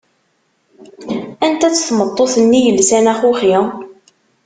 [1.45, 3.55] Anta-tt tmeṭṭut-nni yelsan axuxi?